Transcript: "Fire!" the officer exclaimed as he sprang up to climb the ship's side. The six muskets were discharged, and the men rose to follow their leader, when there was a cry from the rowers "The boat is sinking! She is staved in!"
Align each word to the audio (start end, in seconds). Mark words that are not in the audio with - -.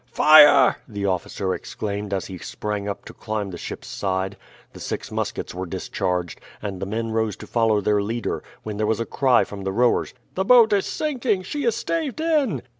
"Fire!" 0.11 0.77
the 0.87 1.05
officer 1.05 1.53
exclaimed 1.53 2.11
as 2.11 2.25
he 2.25 2.39
sprang 2.39 2.89
up 2.89 3.05
to 3.05 3.13
climb 3.13 3.51
the 3.51 3.57
ship's 3.59 3.87
side. 3.87 4.35
The 4.73 4.79
six 4.79 5.11
muskets 5.11 5.53
were 5.53 5.67
discharged, 5.67 6.41
and 6.59 6.79
the 6.81 6.87
men 6.87 7.11
rose 7.11 7.35
to 7.35 7.45
follow 7.45 7.81
their 7.81 8.01
leader, 8.01 8.41
when 8.63 8.77
there 8.77 8.87
was 8.87 8.99
a 8.99 9.05
cry 9.05 9.43
from 9.43 9.61
the 9.63 9.71
rowers 9.71 10.15
"The 10.33 10.43
boat 10.43 10.73
is 10.73 10.87
sinking! 10.87 11.43
She 11.43 11.65
is 11.65 11.75
staved 11.75 12.19
in!" 12.19 12.63